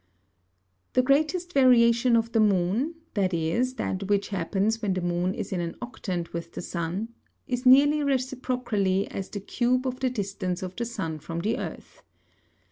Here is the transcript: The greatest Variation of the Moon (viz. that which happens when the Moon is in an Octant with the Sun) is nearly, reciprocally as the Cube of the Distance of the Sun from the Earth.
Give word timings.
The 0.93 1.03
greatest 1.03 1.53
Variation 1.53 2.15
of 2.15 2.31
the 2.31 2.39
Moon 2.39 2.95
(viz. 3.13 3.75
that 3.75 4.09
which 4.09 4.29
happens 4.29 4.81
when 4.81 4.93
the 4.95 5.01
Moon 5.01 5.35
is 5.35 5.53
in 5.53 5.61
an 5.61 5.75
Octant 5.79 6.33
with 6.33 6.53
the 6.53 6.61
Sun) 6.63 7.09
is 7.45 7.67
nearly, 7.67 8.01
reciprocally 8.03 9.07
as 9.09 9.29
the 9.29 9.39
Cube 9.41 9.85
of 9.85 9.99
the 9.99 10.09
Distance 10.09 10.63
of 10.63 10.75
the 10.75 10.85
Sun 10.85 11.19
from 11.19 11.41
the 11.41 11.59
Earth. 11.59 12.01